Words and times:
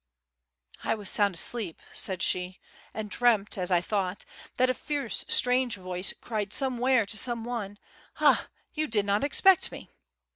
"I 0.83 0.95
was 0.95 1.11
sound 1.11 1.35
asleep," 1.35 1.79
said 1.93 2.23
she, 2.23 2.59
"and 2.91 3.07
dreamt, 3.07 3.55
as 3.55 3.69
I 3.69 3.81
thought, 3.81 4.25
that 4.57 4.67
a 4.67 4.73
fierce, 4.73 5.23
strange 5.27 5.75
voice 5.77 6.11
cried 6.21 6.53
somewhere 6.53 7.05
to 7.05 7.17
some 7.19 7.43
one: 7.45 7.77
'Ah! 8.19 8.47
you 8.73 8.87
did 8.87 9.05
not 9.05 9.23
expect 9.23 9.71
me! 9.71 9.91